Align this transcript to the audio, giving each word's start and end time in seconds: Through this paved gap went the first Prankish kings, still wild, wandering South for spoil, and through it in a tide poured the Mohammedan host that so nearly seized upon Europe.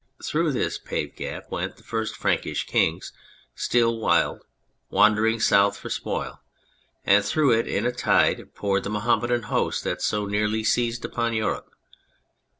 Through 0.23 0.53
this 0.53 0.79
paved 0.79 1.15
gap 1.15 1.51
went 1.51 1.77
the 1.77 1.83
first 1.83 2.19
Prankish 2.19 2.65
kings, 2.65 3.13
still 3.53 3.99
wild, 3.99 4.41
wandering 4.89 5.39
South 5.39 5.77
for 5.77 5.91
spoil, 5.91 6.41
and 7.05 7.23
through 7.23 7.51
it 7.51 7.67
in 7.67 7.85
a 7.85 7.91
tide 7.91 8.55
poured 8.55 8.83
the 8.83 8.89
Mohammedan 8.89 9.43
host 9.43 9.83
that 9.83 10.01
so 10.01 10.25
nearly 10.25 10.63
seized 10.63 11.05
upon 11.05 11.35
Europe. 11.35 11.69